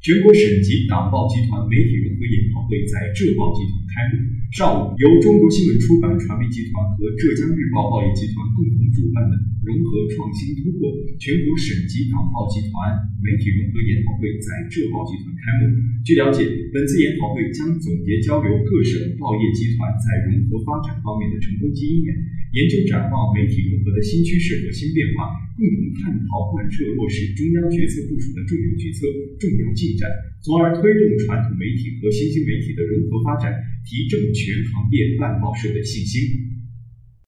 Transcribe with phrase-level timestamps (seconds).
[0.00, 4.24] 全国省级党报集团媒体融合研讨会在浙报集团开幕。
[4.48, 10.88] 上午，由中国新闻出版传媒集团和浙江日报报业集团共同主办的“融合创新突破”
[11.20, 15.68] 全国省级党报集团媒体融合研讨会在浙报集团开幕。
[16.00, 22.08] 据了解，本次研讨会将总结交流各省报业集团在融合发展方面的成功经验，
[22.56, 25.28] 研究展望媒体融合的新趋势和新变化，
[25.60, 29.04] 共同探讨贯彻落实中央决策部署的重要决策、
[29.36, 30.08] 重要进展，
[30.40, 33.52] 从而推动传统媒体和新兴媒体的融合发展，
[33.84, 36.56] 提振全行业办报社的信心。